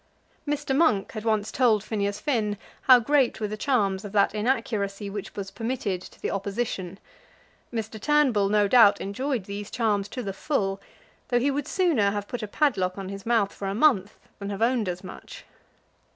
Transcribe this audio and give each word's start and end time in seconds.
Mr. 0.47 0.75
Monk 0.75 1.11
had 1.11 1.23
once 1.23 1.51
told 1.51 1.83
Phineas 1.83 2.19
Finn 2.19 2.57
how 2.89 2.97
great 2.99 3.39
were 3.39 3.47
the 3.47 3.55
charms 3.55 4.03
of 4.03 4.13
that 4.13 4.33
inaccuracy 4.33 5.11
which 5.11 5.35
was 5.35 5.51
permitted 5.51 6.01
to 6.01 6.19
the 6.19 6.31
Opposition. 6.31 6.97
Mr. 7.71 8.01
Turnbull 8.01 8.49
no 8.49 8.67
doubt 8.67 8.99
enjoyed 8.99 9.43
these 9.43 9.69
charms 9.69 10.07
to 10.07 10.23
the 10.23 10.33
full, 10.33 10.81
though 11.27 11.39
he 11.39 11.51
would 11.51 11.67
sooner 11.67 12.09
have 12.09 12.27
put 12.27 12.41
a 12.41 12.47
padlock 12.47 12.97
on 12.97 13.09
his 13.09 13.27
mouth 13.27 13.53
for 13.53 13.67
a 13.67 13.75
month 13.75 14.17
than 14.39 14.49
have 14.49 14.63
owned 14.63 14.89
as 14.89 15.03
much. 15.03 15.45